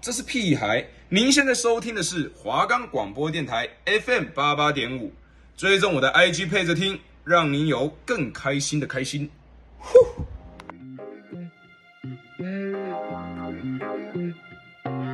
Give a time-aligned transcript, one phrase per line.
[0.00, 0.84] 这是屁孩。
[1.08, 5.12] 您现在收听的是华冈广播电台 FM 八八点五，
[5.56, 9.28] 追踪我的 IG 配着听，让您有更开心的开心。
[9.78, 9.98] 呼。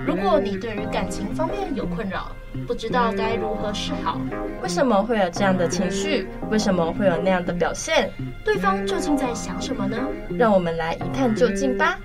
[0.06, 2.30] 如果你对于感情方面有困扰，
[2.66, 4.20] 不知道该如何是好，
[4.62, 6.26] 为什么会有这样的情绪？
[6.50, 8.12] 为什么会有那样的表现？
[8.44, 9.96] 对方究竟在想什么呢？
[10.38, 11.98] 让我们来一探究竟吧。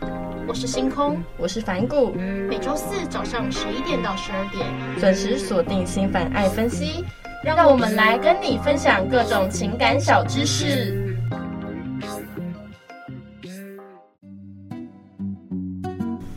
[0.50, 2.10] 我是星空，我是凡谷。
[2.50, 4.66] 每周四早上十一点到十二点，
[5.00, 7.06] 准时锁定心烦爱分析，
[7.44, 11.16] 让我们来跟你分享各种情感小知识。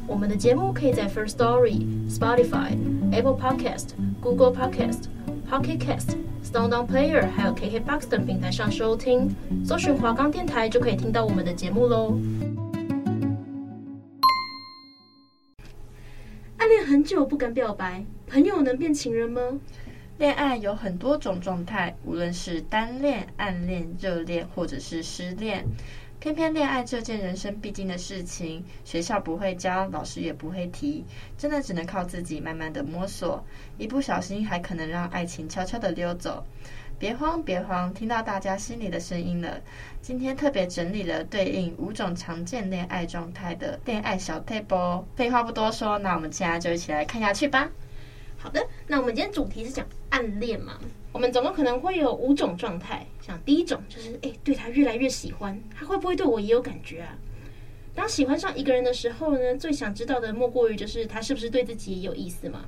[0.07, 2.77] 我们的节目可以在 First Story、Spotify、
[3.13, 5.05] Apple Podcast、Google Podcast、
[5.51, 9.35] Pocket Cast、SoundOn Player，还有 KKBOX 等平台上收听，
[9.65, 12.19] 搜寻华冈电台就可以听到我们的节目喽。
[17.03, 19.41] 很久不敢表白，朋友能变情人吗？
[20.19, 25.67] 恋爱有很多种状态，无论是单恋、暗恋、热恋，或者是失恋。
[26.21, 31.05] 偏偏恋爱这件人生必经的事情，学校不会教，老师也不会提，
[31.37, 33.45] 真的只能靠自己慢慢的摸索，
[33.79, 36.47] 一不小心还可能让爱情悄悄的溜走。
[37.03, 39.61] 别慌，别慌，听到大家心里的声音了。
[40.01, 45.03] 今天特别整理了对应五种常见恋爱状态的恋爱小 table。
[45.17, 47.69] 废话不多说，那我们现在就一起来看下去吧。
[48.39, 50.79] 好的，那我们今天主题是讲暗恋嘛。
[51.11, 53.05] 我们总共可能会有五种状态。
[53.21, 57.19] 像第一种就是，哎，对他越来越喜欢，他会不会对我也有感觉啊？
[57.97, 62.61] 当喜欢上一个人的时候呢，最想知道的莫过于就是他是不是对自己有意思嘛。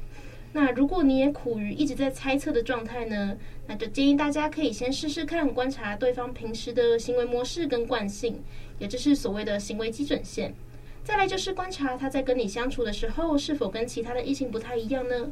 [0.57, 8.41] 那如果你也苦于一直在猜测的状态呢，那就建议大家可以先试试看观察对方平时的行为模式跟惯性，
[8.79, 10.55] 也就是所谓的行为基准线。
[11.03, 15.29] 再来就是观察他在跟你相处的时候是否跟其他的异性不太一样呢？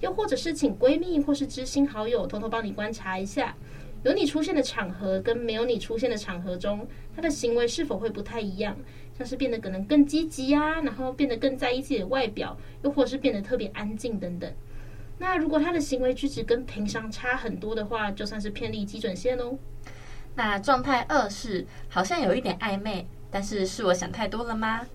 [0.00, 3.56] 又或者是请闺蜜或是知心好友偷偷帮你观察一下，
[4.02, 8.76] 有你出现的场合跟没有你出现的场合中，他的行为是否会不太一样？
[9.18, 14.50] 像是变得可能更积极啊，然后变得更在意自己的外表，又或是变得特别安静等等。
[15.18, 19.58] 那如果他的行为举止跟平常差很多的话，就算是偏离基准线喽。
[20.36, 24.86] 那状态二是好像有一点暧昧，但是是我想太多了吗？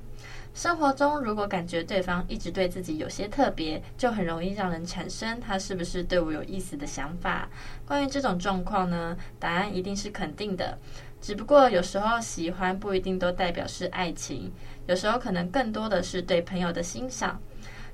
[0.54, 7.50] 生活中如果感觉对方一直对自己有些特别，就很容易让人产生他是不是对我有意思的想法。
[7.86, 10.78] 关于这种状况呢，答案一定是肯定的。
[11.24, 14.52] 只不过有时候喜欢不一定都代表是爱情，
[14.88, 17.40] 有时候可能更多的是对朋友的欣赏。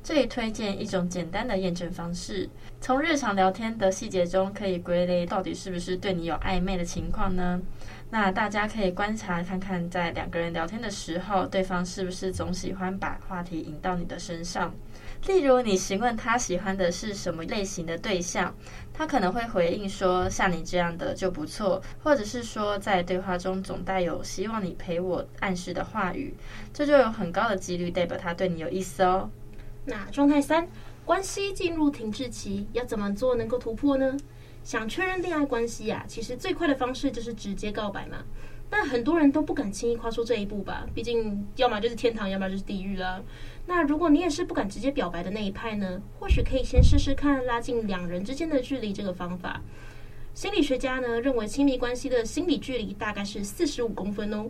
[0.02, 2.50] 这里推荐一种简单的验证方式，
[2.82, 7.62] 从日常聊天的细节中可以归类到底是不是对你有暧昧的情况呢？
[8.10, 14.74] 那大家可以观察看看，在两个人聊天的时候，对方是不是总喜欢把话题引到你的身上？
[15.28, 18.56] 例如，你询问他喜欢的是什么类型的对象，
[18.94, 26.34] 他可能会回应说像你这样的就不错，或者是说在对话中总带有希望你陪我暗示的话语，
[26.74, 29.30] 这就有很高的几率代表他对你有意思哦。
[29.86, 30.68] 那状态三，
[31.06, 34.18] 关系进入停滞期，要怎么做能够突破呢？
[34.64, 38.18] 想确认恋爱关系呀、啊，其实最快的方式就是直接告白嘛。
[38.72, 43.20] 但很多人都不敢轻易跨出这一步吧，毕竟要么就是天堂，要么就是地狱啦。
[43.70, 46.02] 那如果你也是不敢直接表白的那一派呢？
[46.20, 49.62] 或许可以先试试看拉近两人之间的距离这个方法。
[50.34, 54.50] 心理学家呢认为，亲密关系的心理距离大概是四十五公分哦。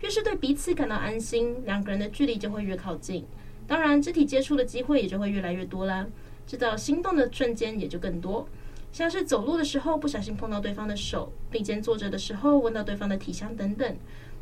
[0.00, 3.26] 越是对彼此感到安心，两个人的距离就会越靠近，
[3.66, 6.06] 当然肢体接触的机会也就会越来越多啦，
[6.46, 8.48] 制造心动的瞬间也就更多。
[8.92, 13.94] 像是走路的时候不小心碰到对方的手，并肩坐着的时候闻到对方的体香等等，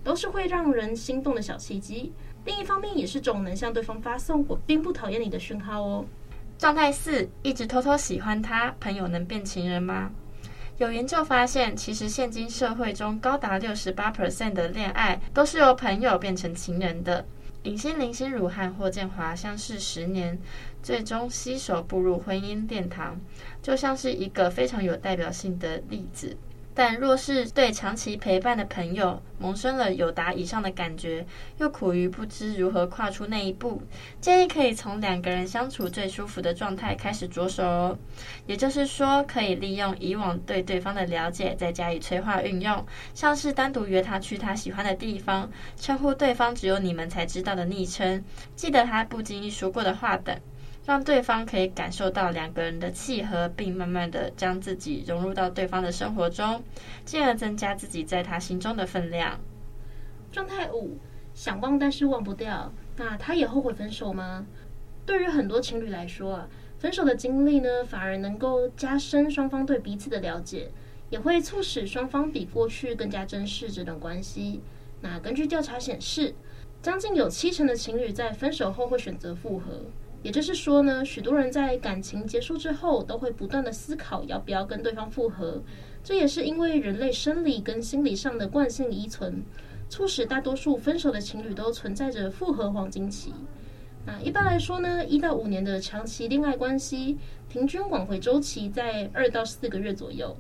[0.05, 2.13] 都是会让人心动的小契机。
[2.45, 6.05] 另一方面，也是种能向对方发送“我并不讨厌你”的讯号哦。
[6.59, 10.11] 状态四，一直偷偷喜欢他，朋友能变情人吗？
[10.79, 17.25] 有研究发现，其实现今社会中高达六十八 percent 的恋爱都是由朋友变成情人的。
[17.65, 20.37] 影星林心如和霍建华相识十年，
[20.83, 23.21] 最终携手步入婚姻殿堂，
[23.63, 26.37] 就像是一个非常有代表性的例子。
[26.75, 31.27] 但若是对长期陪伴的朋友萌生了友达以上的感觉，
[31.59, 33.83] 又苦于不知如何跨出那一步，
[34.21, 37.99] 建议可以从两个人相处最舒服的状态开始着手哦。
[38.47, 48.25] 也就是说，可以利用以往对对方的了解，再加以催化运用，像是单独约他去他喜欢的地方，称呼对方只有你们才知道的昵称，
[48.57, 50.35] 记得他不经意说过的话等。
[50.85, 56.63] 让对方可以感受到两个人的契合，并慢慢的将自己融入到对方的生活中，
[57.05, 59.39] 进而增加自己在他心中的分量。
[60.33, 60.99] 状态五，
[61.35, 64.45] 想忘但是忘不掉，那他也后悔分手吗？
[65.07, 66.49] 对于很多情侣来说啊，
[66.81, 70.71] 分手的经历呢，反而能够加深双方对彼此的了解，
[71.11, 74.61] 也会促使双方比过去更加珍视这段关系。
[75.01, 76.35] 那根据调查显示，
[76.81, 79.85] 将近有七成的情侣在分手后会选择复合。
[80.23, 85.61] 也就是说呢，许多人在感情结束之后，都会不断的思考要不要跟对方复合。
[86.05, 89.43] 这也是因为人类生理跟心理上的惯性依存，
[89.89, 93.35] 促使大多数分手的情侣都存在着复合黄金期。
[94.05, 100.37] 那一般来说呢，一到五年的长期恋爱关系，平均挽回周期在二到四个月左右。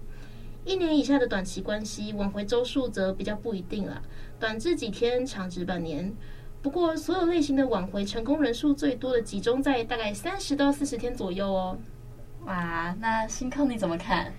[0.64, 4.02] 一年以下的短期关系，挽回周数则比较不一定了，
[4.38, 6.12] 短至几天，长至半年。
[6.62, 11.76] 不过，所有类型的挽回成功人数最多的集中在大概三十到四十天左右哦。
[12.46, 14.32] 哇，那新康你怎么看？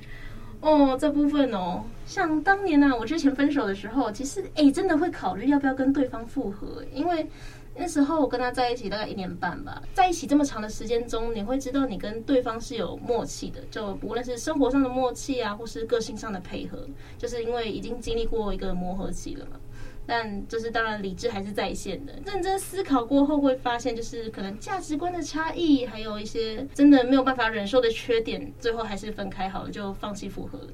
[0.61, 7.27] 哦，这部分哦，像当年呢、啊，我之前分手的时候，其实哎，真的会考虑要不要跟对方复合，因为
[7.75, 16.87] 那时候我跟他在一起大概一年半吧，在一起这么长的时间中，你会知道你跟对方是有默契的，就无论是生活上的默契啊，或是个性上的配合，
[17.17, 19.59] 就是因为已经经历过一个磨合期了嘛。
[20.05, 22.13] 但就是当然，理智还是在线的。
[22.25, 30.67] 认真思考过后，会发现就是可能价值观的差异，还有一些真的没有办法忍受的缺点，最后还是分开好了，就放弃复合了。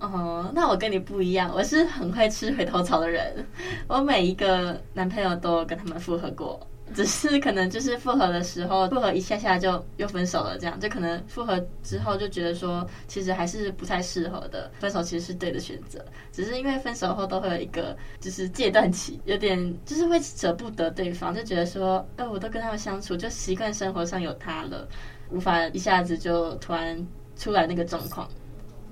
[0.00, 3.46] 哦，那我跟你不一样，我是很会吃回头草的人。
[3.86, 6.58] 我每一个男朋友都跟他们复合过。
[6.94, 16.04] 只是可能就是复合的时候，复合一下下就又分手了，这样就可能复合之后就觉得说，其实还是不太适合的，分手其实是对的选择。
[16.30, 24.86] 只是因为分手后都会有一个就是戒断期，有点就是会舍不得对方，就觉得说，哎，我都跟他们相处，就习惯生活上有他了，
[25.30, 27.06] 无法一下子就突然
[27.36, 28.28] 出来那个状况。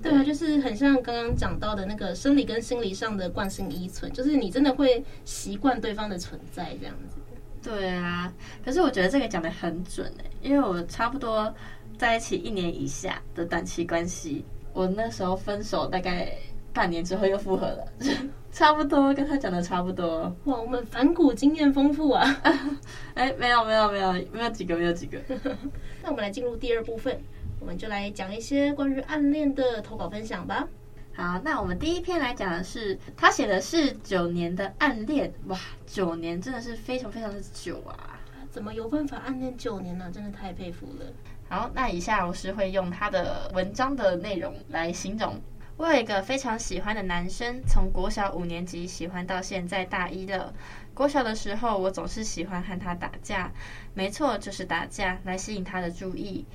[0.03, 7.20] 对啊，就是很像刚刚讲到的那个生理跟心理上的惯性依存，就是你真的会习惯对方的存在这样子。
[7.63, 8.31] 对啊，
[8.65, 11.53] 可是我觉得这个讲的很准哎，因为我差不多
[11.97, 14.43] 在一起一年以下的短期关系，
[14.73, 16.31] 我那时候分手大概
[16.73, 17.85] 半年之后又复合了，
[18.51, 20.35] 差不多跟他讲的差不多。
[20.45, 22.25] 哇，我们反骨经验丰富啊！
[23.13, 25.19] 哎，没有没有没有没有几个没有几个。
[26.01, 27.17] 那我们来进入第二部分，
[27.59, 30.67] 我们就来讲一些关于暗恋的投稿分享吧。
[31.13, 38.17] 好，那我们第一篇来讲的是，他写的是九年的暗恋，哇，九年真的是非常非常的久啊！
[38.49, 40.09] 怎么有办法暗恋九年呢？
[40.13, 41.05] 真的太佩服了。
[41.49, 45.39] 好，那以下我是会用他的文章的内容来形容。
[45.77, 50.53] 我有一个非常喜欢的男生，从国小五年级喜欢到现在大一了。
[50.93, 53.51] 国小的时候，我总是喜欢和他打架，
[53.93, 56.45] 没错，就是打架来吸引他的注意。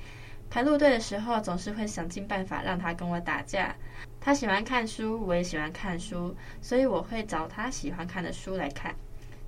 [0.49, 3.75] 排路队的时候，总是会想尽办法让他跟我打架。
[4.19, 8.95] 他喜欢看书，我也喜欢看书，所以我会找他喜欢看的书来看。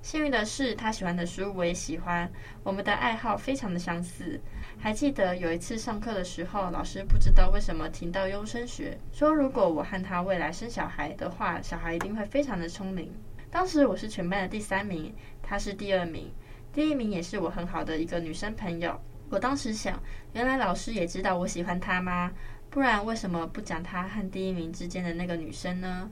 [0.02, 2.30] 幸运的是，他喜欢的书我也喜欢，
[2.62, 4.40] 我们的爱好非常的相似。
[4.78, 13.12] 还记得有一次上课的时候，老师不知道为什么提到优生学，说如果我和他未来生小孩的话，小孩一定会非常的聪明。
[13.50, 15.12] 当时我是全班的第三名，
[15.42, 16.32] 他是第二名，
[16.72, 18.98] 第一名也是我很好的一个女生朋友。
[19.30, 22.32] 我当时想，原来老师也知道我喜欢他吗？
[22.68, 26.10] 不然为什么不讲他和第一名之间的那个女生呢？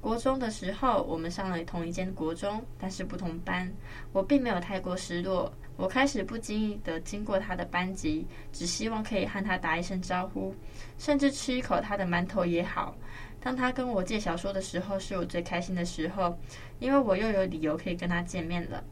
[0.00, 3.68] 国中的时候，我们上了同一间国中，但是不同班。
[4.12, 5.52] 我并没有太过失落。
[5.76, 10.54] 我开始不经意地经过他的班级，只希望可以和他打一声招呼，
[10.98, 12.96] 甚至吃一口他的馒头也好。
[13.40, 16.38] 当他跟我借小说的时候，是我最开心的时候，
[16.78, 18.82] 因为我又有理由可以跟他见面了。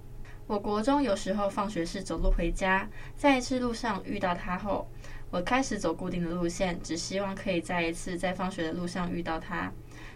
[0.47, 2.87] 我国中有时候放学是走路回家，
[3.17, 4.87] 在一次路上遇到他后。
[5.31, 9.73] 我开始走固定的路线，只希望可以再一次在放学的路上遇到他。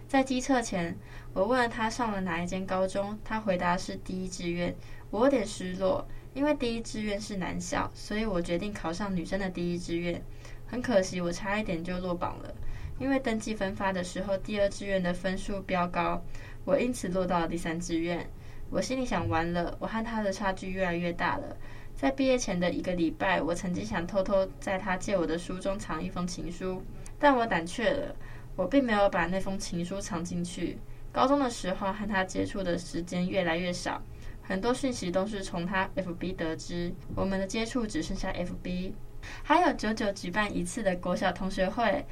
[0.07, 0.97] 在机测前，
[1.33, 4.75] 我问了他上了哪一间高中，他回答是第一志愿。
[5.11, 10.23] 我有点失落，因为第一志愿是男校，所以我决定考上女生的第一志愿。
[10.67, 12.55] 很可惜，我差一点就落榜了，
[12.99, 16.23] 因为登记分发的时候，第二志愿的分数飙高，
[16.67, 18.29] 我因此落到了第三志愿。
[18.71, 21.57] 我心里想，完了，我和他的差距越来越大了。
[21.95, 26.83] 在毕业前的一个礼拜，我曾经想偷偷在他借我的书中藏一封情书，
[27.19, 28.15] 但我胆怯了，
[28.55, 30.79] 我并没有把那封情书藏进去。
[31.11, 34.01] 高中的时候和他接触的时间越来越少，
[34.43, 38.93] 很多讯息都是从他 FB 得知，我们的接触只剩下 FB。
[39.43, 42.07] 还有久久举办一次的国小同学会，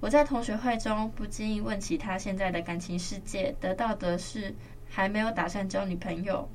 [0.00, 4.54] 我在同学会中不经意问起他现在的感情世界，得到的是
[4.88, 6.48] 还没有打算交女朋友。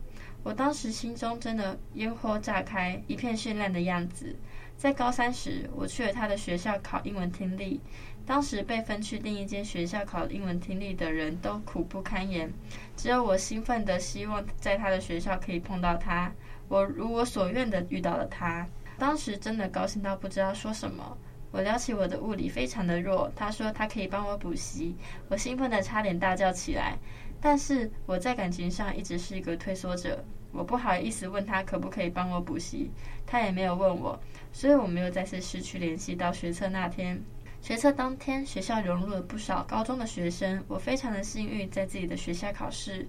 [0.43, 4.35] 我当时心中真的烟火炸开，一片绚烂的样子。
[4.75, 7.79] 在高三时，我去了他的学校考英文听力。
[8.25, 12.51] 当时被分去另一间学校考英文听力的人都苦不堪言，
[12.95, 16.31] 只有我兴奋的希望在他的学校可以碰到他。
[16.67, 18.65] 我如我所愿的遇到了他。
[18.97, 21.17] 当时真的高兴到不知道说什么。
[21.51, 24.95] 我聊起我的物理非常的弱，他说他可以帮我补习，
[25.29, 26.97] 我兴奋的差点大叫起来。
[27.41, 32.89] 但是我在感情上一直是一个退缩者，我不好意思问他可不可以帮我补习，
[33.25, 34.17] 他也没有问我，
[34.53, 37.21] 所以我没有再次失去联系到学测那天。
[37.61, 43.07] 学测当天，学校融入了不少高中的学生，我非常的幸运在自己的学校考试，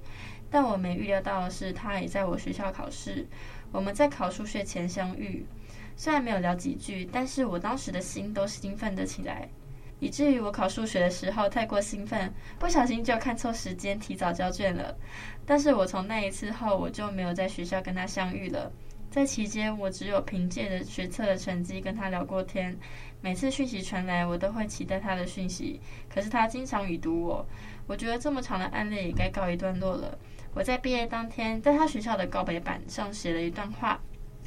[0.50, 3.26] 但我没预料到的是他也在我学校考试，
[3.70, 5.46] 我们在考数学前相遇。
[5.96, 9.49] 虽然没有聊几句，但是我当时的心都兴奋了起来，
[10.00, 14.96] 以至于我考数学的时候太过兴奋，不小心就看错时间，提早交卷了。
[15.46, 18.70] 但是我从那一次后，我就没有在学校跟他相遇了。
[19.11, 22.75] 在期间，我只有凭借着学测的成绩跟他聊过天，
[23.20, 25.78] 每次讯息传来，我都会期待他的讯息。
[26.08, 27.46] 可是他经常已读我，
[27.87, 30.18] 我觉得这么长的暗恋也该告一段落了。
[30.54, 34.00] 我在毕业当天，在他学校的告白板上写了一段话。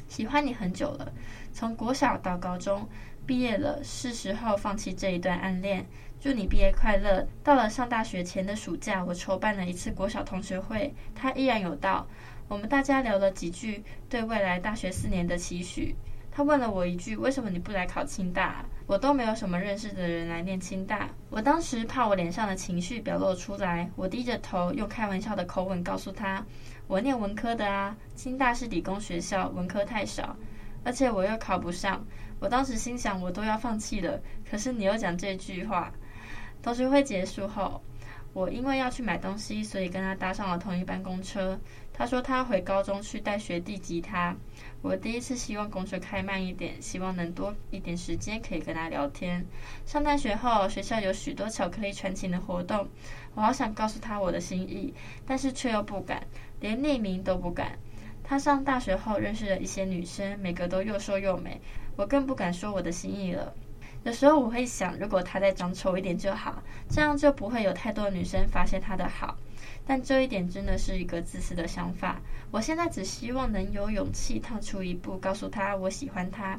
[0.08, 1.12] 喜欢你很久了，
[1.52, 2.88] 从国小到高中，
[3.26, 5.86] 毕业了，是时候放弃这一段暗恋。
[6.18, 7.26] 祝你毕业快乐。
[7.44, 12.06] 到了上大学前的暑假，我筹办了一次国小同学会，他依然有到。
[12.48, 15.94] 我们大家聊了几句对未来大学四年的期许。
[16.30, 21.08] 他问了我一句：“为什么你不来考清大？”我都没有什么认识的人来念清大。
[21.30, 26.44] 我当时怕我脸上的情绪表露出来，我低着头用开玩笑的口吻告诉他。
[26.88, 30.36] 我念文科的啊，清大是理工学校，文科太少，
[30.84, 32.04] 而且我又考不上。
[32.38, 35.92] 我当时心想，我都要放弃了，可是你又讲这句话。
[36.62, 37.80] 同学会结束后，
[38.32, 41.58] 我因为要去买东西，所以跟他搭上了同一班公车。
[41.92, 44.36] 他说他回高中去带学弟吉他。
[44.82, 49.42] 我第一次希望公车开慢一点，希望能多一点时间可以跟他聊天。
[49.86, 52.86] 上大学后，学校有许多巧克力传情的活动，
[53.36, 54.92] 我好想告诉他我的心意，
[55.24, 56.20] 但是却又不敢。
[56.58, 57.78] 连匿名都不敢。
[58.24, 61.60] 他上大学后认识了一些女生，每个都又瘦又美，
[61.94, 63.54] 我更不敢说我的心意了。
[64.04, 69.36] 有时候我会想，如果他再长丑一点就好，这样就不会有太多女生发现他的好。
[69.86, 72.20] 但这一点真的是一个自私的想法。
[72.50, 76.58] 我现在只希望能有勇气踏出一步，告诉他我喜欢他，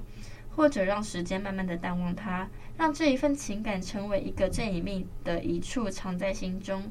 [0.57, 6.83] 或者让时间慢慢的淡忘它，让这一份情感成为一个最隐秘的一处，藏在心中。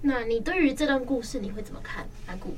[0.00, 2.56] 那你对于这段故事你会怎么看，阿古？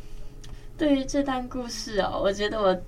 [0.78, 2.80] 对于这段故事哦，我觉得我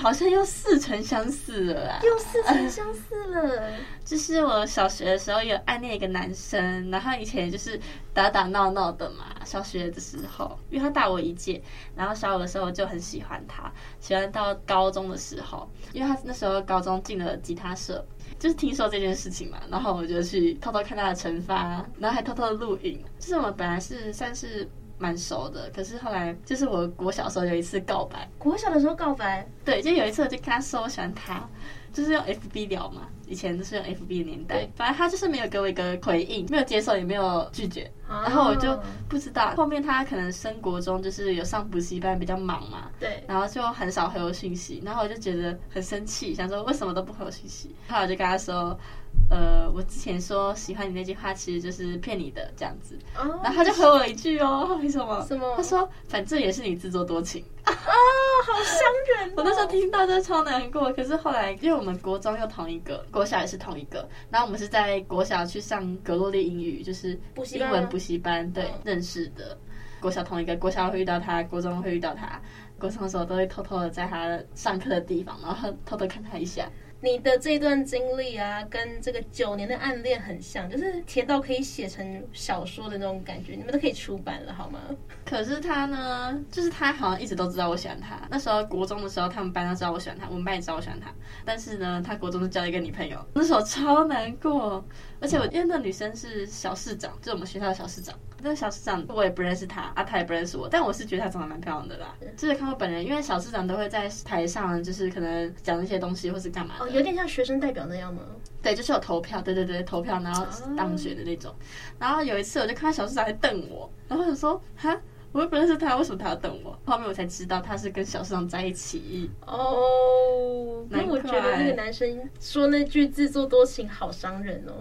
[0.00, 3.70] 好像又似曾相似了啦，又似曾相似了。
[4.04, 7.80] 就是我小学的时候有暗恋一个男生，然后以前就是
[8.12, 9.26] 打打闹闹的嘛。
[9.44, 11.62] 小学的时候，因为他大我一届，
[11.94, 18.04] 然后小五的时候就很喜欢他，喜欢到高中的时候，因为他那时候高中进了吉他社。
[18.38, 23.02] 就是听说这件事情嘛，然后我就去偷偷看他的成发，然后还偷偷的录影。
[23.18, 31.46] 就是我们本来是算是蛮熟的，可是后来就是我国小的时候有一次告白，国小的时候告白，对，就有一次我就跟他说我喜欢他，
[31.92, 37.90] 就是用 FB 聊嘛，以前都是用 FB 的年代，反正他就是没有给我一个回应，没有接受也没有拒绝。
[38.08, 42.88] 然后我就不知道，后面他可能升国中，就是有上补习班，比较忙嘛。
[43.00, 43.22] 对。
[43.26, 47.74] 然后就很少回我信息，然后我就觉得很生气，想说为什么都不回我信息。
[47.88, 48.78] 后来我就跟他说，
[49.28, 52.96] 呃，我之前说喜欢你那句话其实就是骗你的这样子。
[53.16, 53.40] 哦。
[53.42, 55.24] 然后他就回我一句哦，为什么？
[55.26, 55.54] 什么？
[55.56, 57.44] 他说反正也是你自作多情。
[57.64, 58.80] 啊，好伤
[59.18, 59.34] 人哦。
[59.38, 67.18] 我那时候听到就超难过，可是后来因为我们国中又同一个，国小也是同一个，然后我们是在国小去上格洛丽英语，就是
[67.52, 67.88] 英文。
[67.88, 69.58] 补习班对、嗯、认识的，
[70.00, 72.40] 国小同一个，国小会遇到他，国中会遇到他，
[72.78, 76.68] 国中的时候都会偷偷的在他上课的地方，然后偷偷看他一下。
[77.00, 84.80] 你的这段经历啊，跟这个九年的暗恋很像，就是甜到可以写成小说的那种感觉，你们都可以出版了，好吗？
[85.24, 88.20] 可是他呢，就是他好像一直都知道我喜欢他。
[88.30, 91.12] 那时候国中的时候，他们班都知道我喜欢他，我们班也知道我喜欢他。
[91.44, 94.84] 但是呢，他国中就交了一个女朋友，那时候超难过。
[95.26, 98.14] 而且我因为那女生是小市长，就是我们学校的小市长。
[98.40, 102.14] 那个小市长我也不认识他，啊，他也不认识我，但我是觉得他长得蛮漂亮的啦。
[102.36, 106.76] 就是看过本人，因为小市长都会在台上，就是可能讲一些东西或是干嘛。
[106.78, 108.22] 哦，有点像学生代表那样吗？
[108.62, 111.52] 对，就是有投票，对对对，投票然后当选的那种。
[111.98, 114.96] 然后有一次我就看到小市长在瞪我，然后我就说哈，
[115.32, 116.78] 我又不认识他，为什么他要瞪我？
[116.84, 119.30] 后面我才知道他是跟小市长在一起。
[119.46, 124.72] 哦，那我觉得那个男生说那句自作多情好伤人哦。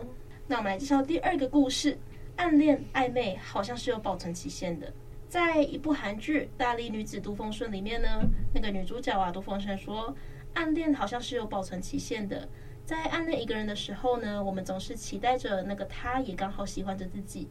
[0.48, 1.98] 那我们来介绍第二个故事。
[2.36, 4.94] 暗恋暧昧好像是有保存期限的。
[5.28, 8.08] 在一部韩剧《大力女子都奉顺》里面呢，
[8.54, 10.16] 那个女主角啊，都奉顺说，
[10.54, 12.48] 暗恋好像是有保存期限的。
[12.86, 17.48] 在暗恋一个人的时候呢，我们总是期待着那个他也刚好喜欢着自己，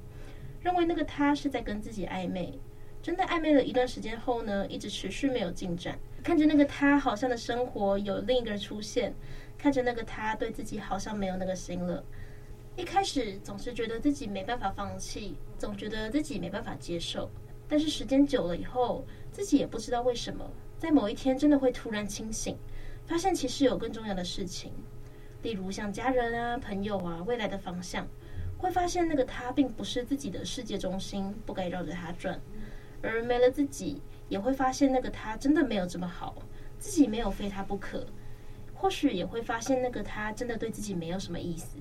[0.61, 2.57] 认为那个他是在跟自己暧昧。
[3.03, 5.99] 真的暧昧了一段时间后呢，一直持续没有进展。
[6.23, 9.13] 看着那个他好像的生活有另一个人出现，
[9.59, 12.05] 看着那个他对自己好像没有那个心了。
[12.77, 17.31] 一开始总是觉得自己没办法放弃，总觉得自己没办法接受。
[17.69, 20.45] 但是时间久了以后，自己也不知道为什么，
[20.77, 22.57] 在某一天真的会突然清醒，
[23.07, 24.73] 发现其实有更重要的事情，
[25.43, 28.09] 例如像家人啊、朋友啊、未来的方向，
[28.59, 32.41] 会发现那个他并不是自己的世界中心，不该绕着他转。
[33.01, 36.35] 而没了自己，也会发现那个他真的没有这么好，
[36.81, 38.05] 自己没有非他不可。
[38.75, 41.79] 或许也会发现那个他真的对自己没有什么意思。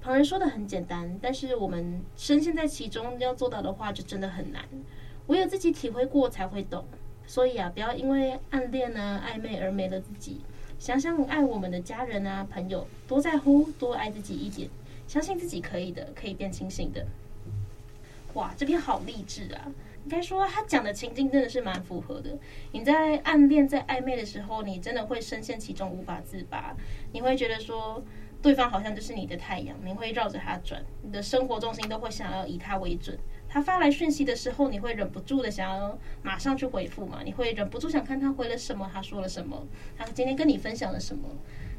[0.00, 4.64] 旁人说的很简单，但是我们深陷在其中，要做到的话就真的很难。
[5.26, 6.84] 唯有自己体会过才会懂。
[7.26, 10.40] 所以啊，不要因为暗恋啊、暧昧而没了自己。
[10.78, 14.70] 想想爱我们的家人啊、朋友，多在乎，多爱自己一点。
[15.06, 17.04] 相信自己可以的，可以变清醒的。
[18.32, 19.66] 哇，这篇好励志啊！
[20.04, 22.38] 应该说他讲的情境真的是蛮符合的。
[22.72, 26.74] 你在暗恋、在暧昧的时候，你真的会深陷其中无法自拔。
[27.12, 28.02] 你会觉得说。
[28.40, 33.18] 对方好像就是你的太阳，你会绕着他转，你的生活重心都会想要以他为准。
[33.48, 37.22] 他发来讯息的时候，你会忍不住的想要马上去回复嘛？
[37.24, 39.66] 你会忍不住想看他回了什么，他说了什么，
[39.96, 41.28] 他今天跟你分享了什么。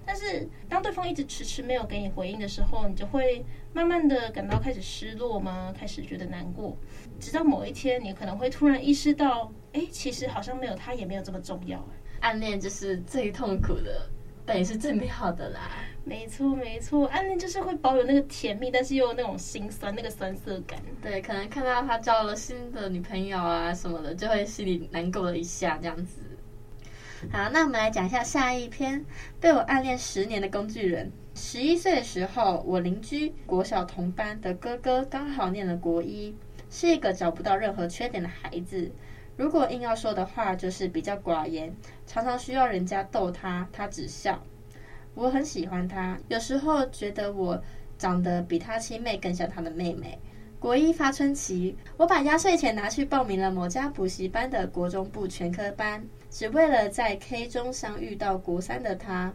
[0.05, 5.71] 但是当对方一直迟迟没有给你回应的时候，你就会慢慢的感到开始失落吗？
[5.77, 6.75] 开始觉得难过，
[7.19, 11.87] 直到某一天，你可能会突然意识到，哎，其实好像没有他也没有这么重要。
[12.21, 14.09] 暗恋就是最痛苦的，
[14.49, 15.59] 但也是最美好的啦。
[16.03, 20.79] 没错，没错，暗恋就是会保有那个甜蜜，但是又有那种心酸，那个酸涩感。
[21.03, 26.19] 对，可能看到他交了新的女朋友啊什么的，就会心里难过了一下，这样子。
[27.31, 29.05] 好，那我们来讲一下下一篇，
[29.39, 31.11] 被我暗恋十年的工具人。
[31.35, 36.35] 十一岁的时候，我邻居国小同班的哥哥刚好念了国一，
[36.71, 38.91] 是一个找不到任何缺点的孩子。
[39.39, 41.73] 如果硬要说的话，就是比较寡言，
[42.05, 44.37] 常常需要人家逗他，他只笑。
[45.15, 47.57] 我很喜欢他，有时候觉得我
[47.97, 50.19] 长得比他亲妹更像他的妹妹。
[50.59, 59.31] 国一发春期，我把压岁钱拿去报名了某家补习班的国中部全科班，只为了在 K 中相遇到国三的他。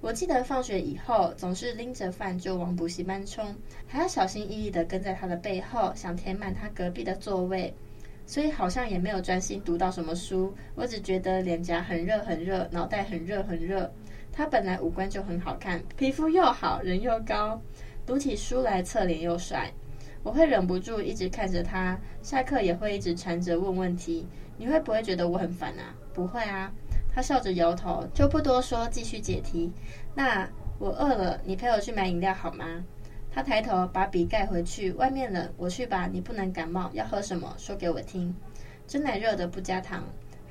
[0.00, 3.52] 我记得放学以后总是拎着饭就往补习班冲，
[3.88, 7.74] 还要小心翼翼地跟在他的背后，想填满他隔壁的座位。
[8.28, 13.90] 所以好像也没有专心读到什么书，我只觉得脸颊很热很热，脑袋很热很热。
[14.30, 17.58] 他本来五官就很好看，皮肤又好，人又高，
[18.04, 19.72] 读起书来侧脸又帅，
[20.22, 21.98] 我会忍不住一直看着他。
[22.20, 24.26] 下课也会一直缠着问问题。
[24.58, 25.94] 你会不会觉得我很烦啊？
[26.12, 26.70] 不会啊。
[27.10, 29.72] 他笑着摇头，就不多说，继续解题。
[30.14, 30.46] 那
[30.78, 32.84] 我饿了，你陪我去买饮料好吗？
[33.38, 36.08] 他抬头把笔盖回去，外面冷，我去吧。
[36.12, 37.54] 你不能感冒，要喝什么？
[37.56, 38.34] 说给我听。
[38.84, 40.02] 真奶热的，不加糖。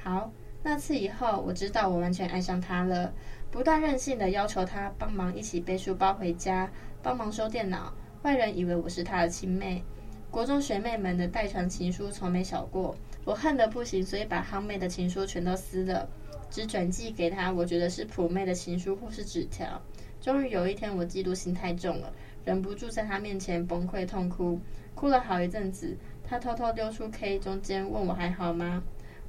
[0.02, 0.32] 好。
[0.63, 3.12] 那次以后，我知道我完全爱上他了。
[3.52, 6.71] 不断任性的要求他帮忙一起背书包回家，
[7.04, 7.93] 帮忙收电脑。
[8.21, 9.84] 外人以为我是他的亲妹。
[10.32, 12.95] 国中学妹们的代传情书从没少过，
[13.26, 16.08] 我恨得不行，所以把夯妹的情书全都撕了，
[16.50, 17.52] 只转寄给他。
[17.52, 19.82] 我觉得是普妹的情书或是纸条。
[20.21, 22.12] 终于有一天，我嫉妒心太重了，
[22.48, 24.58] 忍不住在他面前崩溃痛哭，
[24.96, 25.98] 哭了好一阵子。
[26.24, 28.82] 他偷偷溜出 K 中间，问我还好吗？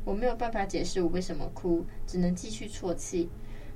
[0.05, 3.29] 我没有办法解释我为什么哭，只能继续啜泣。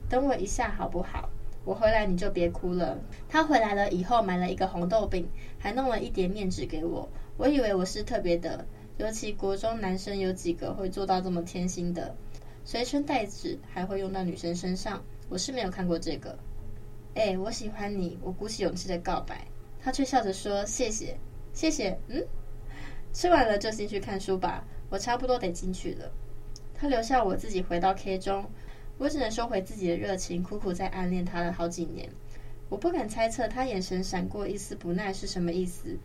[0.09, 1.29] 等我一下好不好？
[1.65, 2.97] 我回来你就别哭了。
[3.29, 5.29] 他回来了以后买了一个红豆饼，
[5.59, 7.09] 还弄了一叠面纸给我。
[7.37, 8.65] 我以为我是特别的，
[8.99, 12.15] 尤其国中男生有几个会做到这么贴心的，
[12.65, 15.03] 随身带纸还会用到女生身上。
[15.29, 16.39] 我是没有看过这个。
[17.15, 19.47] 哎，我喜欢你，我鼓起勇气的告白。
[19.81, 21.17] 他却笑着说谢谢，
[21.53, 21.99] 谢谢。
[22.09, 22.25] 嗯，
[23.13, 24.65] 吃完了就进去看书吧。
[24.89, 26.11] 我差不多得进去了，
[26.75, 28.45] 他留下我自己回到 K 中，
[28.99, 32.09] 我只能收回自己的热情，苦苦在暗恋他了好几年。
[32.69, 35.99] 我不敢猜测他眼神闪过一丝不耐是什么意思。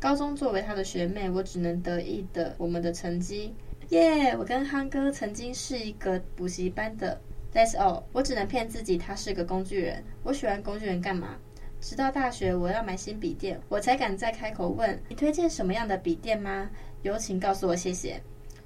[0.00, 3.54] 高中作为他的学妹，我只能得意的我们的成绩。
[3.90, 7.20] 耶、我跟憨哥曾经是一个补习班的。
[7.52, 10.04] That's all，我只能骗自己他是个工具人。
[10.22, 11.36] 我喜欢工具人干嘛？
[11.80, 16.68] 直到大学我要买新笔电，我才敢再开口问你推荐什么样的笔电吗？
[17.02, 18.20] 有请告诉我谢谢。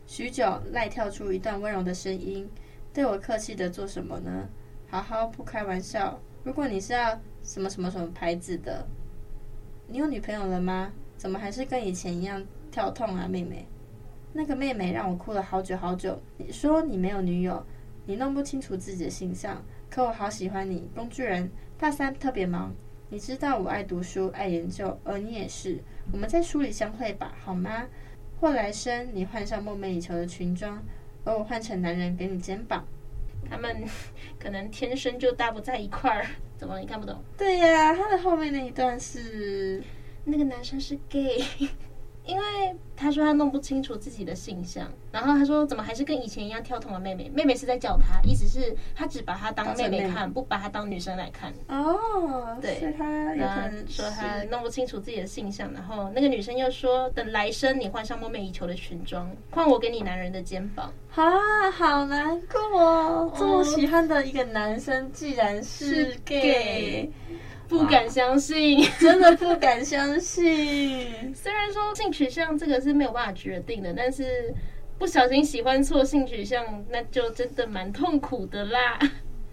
[0.06, 2.48] 许久，赖跳出一段温柔的声音
[2.92, 4.48] ：“对我客气的做什么呢？
[4.88, 6.18] 好好不开玩笑。
[6.42, 8.84] 如果你是要什么什么什么牌子的，
[9.86, 10.90] 你有女朋友了吗？
[11.16, 13.64] 怎么还是跟以前一样跳痛啊，妹妹？
[14.32, 16.18] 那个妹妹让我哭了好久好久。
[16.38, 17.64] 你说你没有女友，
[18.04, 21.50] 你弄不清楚自己的形象，可我好喜欢你，工具人。
[21.78, 22.72] 大三特别忙，
[23.08, 25.82] 你知道我爱读书爱研究，而你也是。
[26.12, 27.86] 我们在书里相会吧，好吗？”
[28.40, 30.82] 或来生，你换上梦寐以求的裙装，
[31.24, 32.84] 而我换成男人给你肩膀。
[33.48, 33.84] 他们
[34.38, 36.26] 可能天生就搭不在一块儿。
[36.56, 36.78] 怎么？
[36.80, 37.22] 你看不懂？
[37.36, 39.82] 对呀，他的后面那一段是
[40.24, 41.44] 那个男生是 gay。
[42.24, 42.44] 因为
[42.96, 47.28] 他说他弄不清楚自己的性向，然后他说怎么还是跟以前一样跳痛的妹妹？
[47.34, 51.52] 妹妹是在叫他，意思是他只把她当妹妹看，不把她当女生来看。
[51.68, 60.92] 哦，对，所以他有可能说他弄不清楚自己的性向，然后那个女生又说等来生你换上梦寐以求的裙装，换我给你男人的肩膀。
[61.14, 67.10] 啊，好难过哦，这么喜欢的一个男生既然是 gay。
[67.72, 71.08] 不敢相信， 真的不敢相信。
[71.34, 74.52] 虽然说性取向这个是没有办法决定的，但是
[74.98, 78.98] 不小心喜欢错性取向，那就真的蛮痛苦的啦。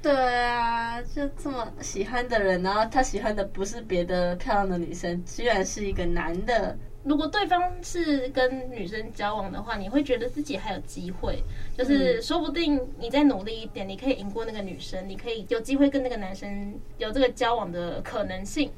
[0.01, 6.77] 对啊，就这么喜欢的人，然后他喜欢的不是别的漂亮的女生，居然是一个男的。
[7.03, 11.41] 如果对方是跟女生交往的话，你会觉得自己还有机会，
[11.77, 18.69] 就是说不定你再努力一点，你可以赢过那个女生，你可以有机会跟那个男生有这个交往的可能性。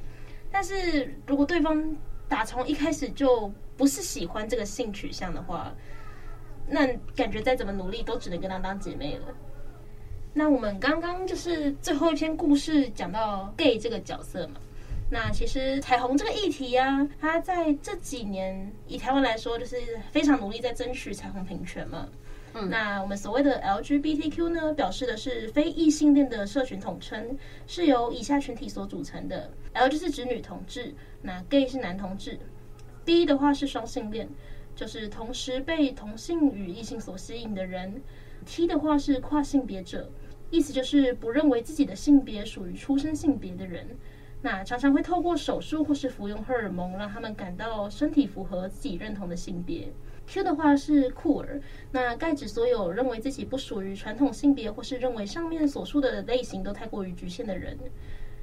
[0.51, 1.95] 但是如果对方
[2.29, 5.73] 打从一开始就不是喜欢这个性取向的话，
[6.67, 9.25] 那感觉再怎么努力都只能跟他当姐妹了。
[10.33, 14.61] 那我们刚刚就是最后一篇故事讲到 gay 这个角色嘛。
[15.13, 19.75] 那其实彩虹这个议题啊，它在这几年以台湾来说，就是
[20.09, 22.07] 非常努力在争取彩虹平权嘛。
[22.53, 32.39] 嗯，那我们所谓的 LGBTQ 呢，表示的是非异性恋的社群统称，是由以下群体所组成的：L 就是指女同志，那 Gay 是男同志
[33.05, 34.29] ；B 的话是双性恋，
[34.77, 38.01] 就是同时被同性与异性所吸引的人
[38.45, 40.09] ；T 的话是跨性别者，
[40.49, 43.85] 意思就是不认为自己的性别属于出生性别的人。
[44.43, 49.87] 那常常会透过手术或是服用荷尔蒙，让他们感到身体符合自己认同的性别。
[50.27, 57.77] Q 的话是酷儿，那盖指所有认为自己不属于传统性别，或是认为上面所述的类型都太过于局限的人。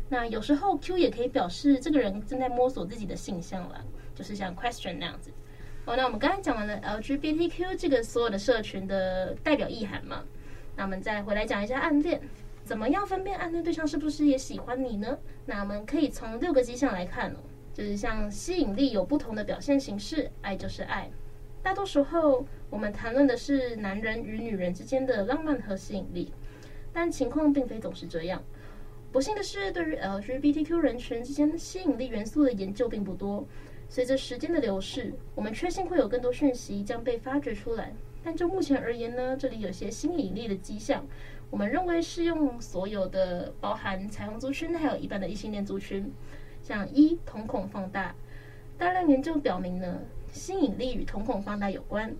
[0.08, 3.84] 那有时候 Q 也可以表示这个人正在摸索自己的性向了，
[4.14, 5.30] 就是像 question 那样子。
[5.86, 10.22] 哦，那我们刚才讲完了 LGBTQ 这个所有的社群的代表意涵嘛，
[10.76, 12.20] 那我们再回来讲一下暗恋。
[12.68, 15.18] 怎么样分辨暗恋对象是不是也喜欢你呢？
[15.46, 17.36] 那我们可以从六个迹象来看哦，
[17.72, 21.10] 就是像吸引力有不同的表现形式，爱就是爱。
[21.62, 26.30] 大多时候我们谈论的是男人与女人之间的浪漫和吸引力，
[26.92, 28.44] 但情况并非总是这样。
[29.10, 33.48] 不幸的是，对于 LGBTQ 人群之间吸引力元素的研究并不多。
[33.88, 37.94] 随着时间的流逝，我们确信会有更多讯息将被发掘出来。
[38.22, 41.06] 但就目前而言呢，这里有些吸引力的迹象。
[41.50, 46.12] 我们认为适用所有的，包含彩虹族群，还有一般的异性恋族群。
[46.62, 48.14] 像一瞳孔放大，
[48.76, 49.98] 大量研究表明呢，
[50.30, 52.14] 吸引力与瞳孔放大有关。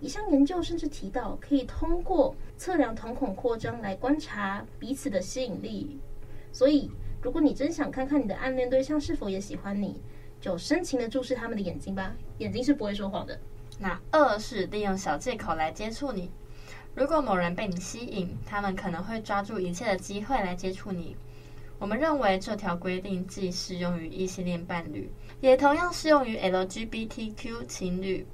[0.00, 6.00] 一项研究甚至提到，可以通过测量瞳孔扩张来观察彼此的吸引力。
[6.52, 6.90] 所以，
[7.22, 10.02] 如果你真想看看你的暗恋对象是否也喜欢你，
[10.40, 13.38] 就深情的注视他们的眼睛吧，眼睛是不会说谎的。
[13.78, 16.28] 那二是利用小借口来接触你。
[16.94, 21.16] 如果某人被你吸引，他们可能会抓住一切的机会来接触你。
[21.78, 28.26] 我们认为这条规定既适用于异性恋伴侣，也同样适用于 LGBTQ 情侣。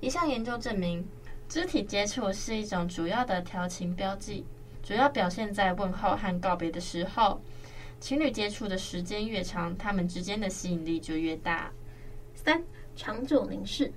[0.00, 1.06] 一项研究证明，
[1.46, 4.44] 肢体接触是一种主要的调情标记，
[4.82, 7.40] 主要表现在问候和告别的时候。
[8.00, 11.70] 情侣接触的时间越长，他们之间的吸引力就越大。
[12.34, 12.62] 三、
[12.94, 13.92] 长久凝视，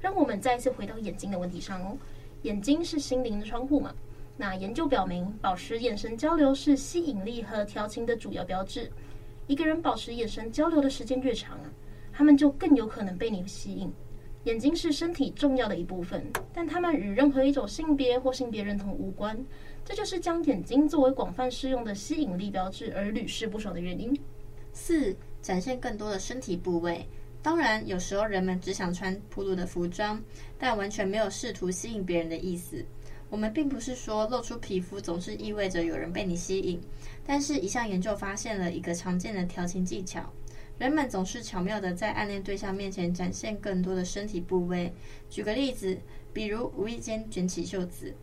[0.00, 1.96] 让我们再一次回到眼睛的问题上哦。
[2.44, 3.94] 眼睛是心灵的窗户嘛？
[4.36, 8.90] 那研究表明，保持眼神交流是吸引力和调情的主要标志。
[9.46, 11.72] 一个人保持眼神交流的时间越长啊，
[12.12, 13.90] 他们就更有可能被你吸引。
[14.44, 19.42] 眼睛是身体重要的一部分，但他们与任何一种性别或性别认同无关。
[19.82, 24.14] 这就是将眼睛作为广泛适用的吸引力标志而屡试不爽的原因。
[24.74, 27.08] 四、展现更多的身体部位。
[27.44, 30.18] 当然，有时候人们只想穿暴露的服装，
[30.58, 32.82] 但完全没有试图吸引别人的意思。
[33.28, 36.80] 我们并不是说露出皮肤总是意味着有人被你吸引，
[37.26, 40.22] 但是一项研究发现了一个常见的调情技巧：
[40.78, 44.90] 人们总是巧妙地在暗恋对象面前展现更多的身体部位。
[45.28, 45.98] 举个例子，
[46.32, 48.14] 比如无意间卷起袖子。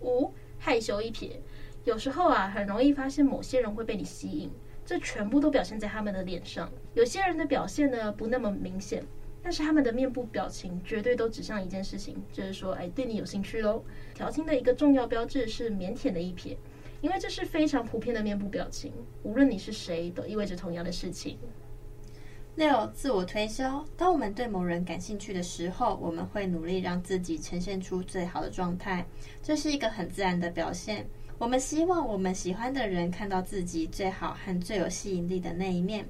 [0.00, 1.38] 五、害羞一撇，
[1.84, 4.50] 有时候啊，很容易发现某些人会被你吸引。
[4.92, 6.70] 这全部都表现在他们的脸上。
[6.92, 9.02] 有些人的表现呢，不那么明显，
[9.42, 13.82] 但是他们的面部表情绝对都指向一件事情，就是说，哎，对你有兴趣喽。
[14.12, 16.58] 调情的一个重要标志是腼腆的一瞥，
[17.00, 21.38] 因为这是非常普遍的面部表情，无论你是谁，都意味着同样的事情。
[22.56, 23.82] 六、自我推销。
[23.96, 29.06] 当我们对某人感兴趣的时候，我们会努力让自己呈现出最好的状态，
[29.42, 31.08] 这是一个很自然的表现。
[31.42, 36.06] 我们希望我们喜欢的人看到自己最好和最有吸引力的那一面。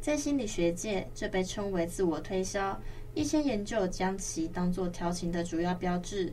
[0.00, 2.80] 在心理学界，这被称为自我推销。
[3.12, 6.32] 一些研究将其当作调情的主要标志。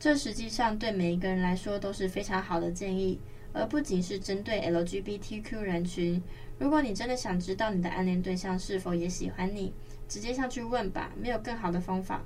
[0.00, 3.20] 这实际上对每一个人来说都是非常好的建议，
[3.52, 6.18] 而不仅是针对 LGBTQ 人群。
[6.58, 9.70] 如果你真的想知道你的暗恋对象是否也喜欢你，
[10.08, 12.22] 直接上去问吧，没有更好的方法。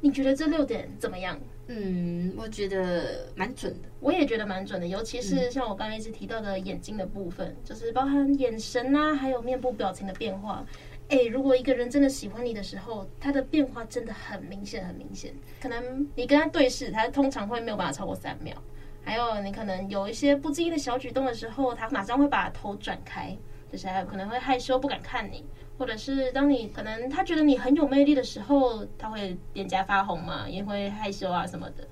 [0.00, 1.36] 你觉得这六点怎么样？
[1.66, 3.88] 嗯，我觉得蛮准的。
[4.00, 10.64] 我也觉得蛮准的，尤其是像我刚刚一直提到的眼睛的部分，嗯、就是包含眼神啊，还有面部表情的变化。
[11.08, 15.32] 哎，如果一个人真的喜欢你的时候，他的变化真的很明显，很明显。
[15.60, 18.54] 可能你跟他对视，他通常会没有办法超过三秒。
[19.02, 23.36] 还有你可能有一些不经意的小举动的时候，他马上会把头转开，
[23.70, 25.44] 就是还有可能会害羞不敢看你。
[25.78, 31.86] 或者是当你可能他觉得你很有魅力的时候，他会脸颊发红嘛，也会害羞啊什么的。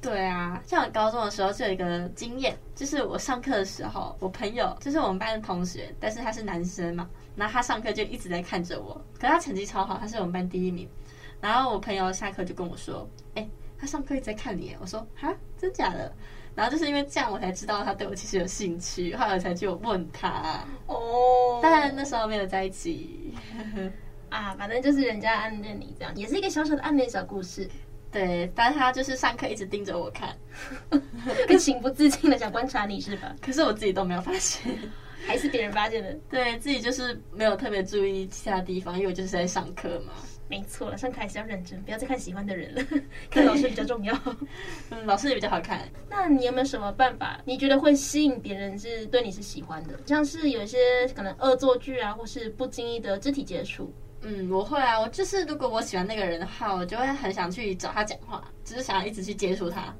[0.00, 10.88] 对啊，像我高中的时候就有一个经验，就是我上课的时候，我朋友就是我们班的同学，但是他是男生嘛，然后他上课就一直在看着我，可是他成绩超好，他是我们班第一名。
[11.40, 16.12] 然后我朋友下课就跟我说：“哎，他上课一直在看你。”我说：“哈，真假的？”
[16.56, 20.64] 然后就是因为这样，我才知道他对我其实有兴趣，后来才去问他。
[20.86, 23.32] 哦，但那时候没有在一起。
[24.30, 27.68] 啊，反正就是人家暗恋你这样，也是一个小小的暗恋小故事。
[28.10, 30.34] 对，但是他就是上课一直盯着我看，
[31.60, 33.36] 情不自禁的想观察你是吧？
[33.42, 34.72] 可是我自己都没有发现，
[35.26, 36.16] 还是别人发现的。
[36.30, 40.12] 对，自己就是没有特别注意其他地方，因为我就是在上课嘛。
[40.48, 42.82] 没错，上课还是要认真，不要再看喜欢的人了，
[43.28, 44.16] 看老师比较重要。
[44.90, 45.82] 嗯，老师也比较好看。
[46.08, 47.40] 那你有没有什么办法？
[47.44, 49.98] 你觉得会吸引别人是对你是喜欢的？
[50.06, 50.78] 像是有一些
[51.16, 53.92] 可能恶作剧啊，或是不经意的肢体接触。
[54.22, 59.92] 嗯，我会啊，我就是如果我喜欢那个人的话，我就会很想去找他讲话，只是想要一直去接触他。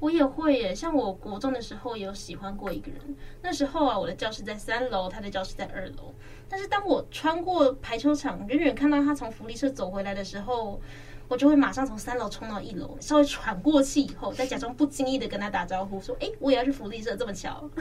[0.00, 3.00] 我也会耶，像我国中的时候也有喜欢过一个人。
[3.42, 6.14] 那时候啊，我的教室在三楼，他的教室在二楼。
[6.48, 10.80] 但是当我穿过排球场，远远看到他从福利社走回来的时候，
[11.26, 17.68] 我就会马上从三楼冲到一楼，稍微喘过气以后，再假装不经意的跟他打招呼，说：“哎，我也要去福利社，这么巧。”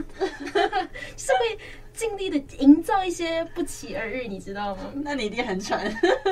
[1.15, 1.59] 是会
[1.93, 4.81] 尽力的营造一些不期而遇，你知道吗？
[4.95, 5.79] 那你一定很喘，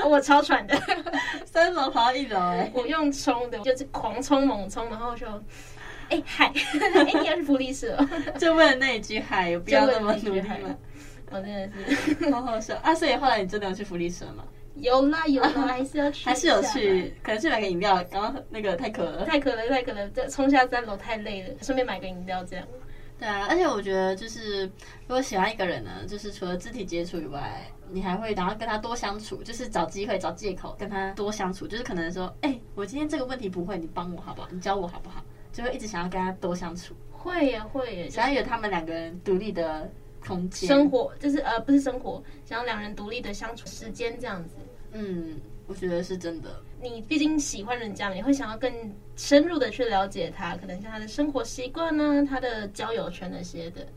[0.10, 0.76] 我超喘的，
[1.45, 5.26] 三楼跑到一楼，哎，我用冲的，就是狂冲猛冲，然后就。
[6.10, 7.98] 哎嗨，哎你要是福利社，
[8.39, 10.76] 就为了那一句嗨，有必要那么努力吗？
[11.32, 11.70] 我真的
[12.20, 12.94] 是好好笑啊！
[12.94, 14.44] 所以后来你真的要去福利社吗？
[14.76, 17.96] 有啦有啦， 还是要去，还是有去，可能去买个饮料。
[18.12, 22.65] 刚刚那个太渴了，太渴了，太渴了，再冲下三楼太累了，顺便买个饮料这样。
[23.18, 34.50] 对啊，而且我觉得就是如果喜欢一个人呢，就是除了肢体接触以外，你还会然后跟他多相处，就是找机会找借口跟他多相处，就是可能说，哎，我今天这个问题不会，你帮我好不好？
[34.52, 35.24] 你教我好不好？
[35.56, 39.89] 就会一直想要跟他多相处，会呀会耶，想要有他们两个人独立的
[40.20, 44.56] 空间，生活就是呃不是生活，想要两人独立的相处时间这样子。
[44.91, 46.62] 嗯，我觉得是真的。
[46.82, 48.70] 你毕竟喜欢人家，你会想要更
[49.15, 53.88] 深入的去了解他，可能像他的生活习惯呢，他的交友圈那些的，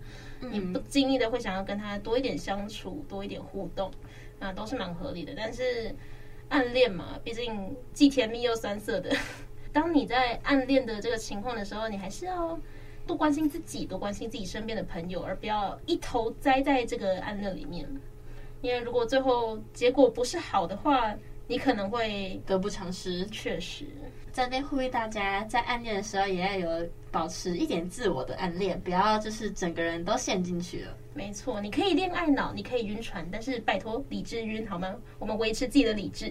[0.42, 3.90] 嗯、你不经意的会想要跟他多一点相处，多一点互动，
[4.38, 5.33] 那都是蛮合理的。
[5.37, 5.92] 但是
[6.51, 9.11] 暗恋嘛，毕竟既甜蜜又酸涩的。
[9.72, 12.59] 当你在暗恋的这个情况的时候，你还是要
[13.07, 17.88] 多关心自己，多关心自己身边的朋友，而不要一头栽在这个暗恋里面。
[18.61, 21.14] 因为如果最后结果不是好的话，
[21.46, 23.24] 你可能会得不偿失。
[23.26, 23.87] 确实，
[24.33, 30.96] 在这边呼吁大家，在暗恋的时候也要有保持一点自我的暗恋，不要就是整个人都陷进去了。
[31.14, 34.94] 没错，你可以恋爱脑，你可以晕船，但是拜托理智晕好吗？
[35.18, 36.31] 我们维持自己的理智。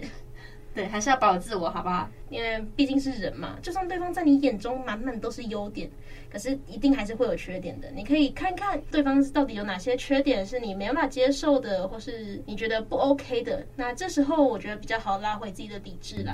[0.78, 2.08] 对，还是要保有自我，好不好？
[2.30, 5.90] 因为毕竟是人嘛，就算对方在你眼中满满都是优点，
[6.30, 7.90] 可是一定还是会有缺点的。
[7.96, 13.66] 你可以看看对方到底有哪些缺点是你没办法接受的，或是你觉得不 OK 的。
[13.74, 16.32] 那这时候我觉得比较好拉回自己的理智啦。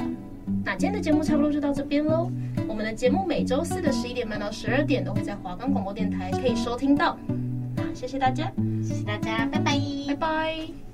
[0.63, 2.31] 那今天的节目差不多就到这边喽。
[2.69, 7.19] 我们的节目每周四的十一点半到十二点都会在华冈广播电台可以收听到。
[7.77, 8.53] 那谢谢大家，
[8.83, 10.94] 谢谢大家，拜拜，拜拜。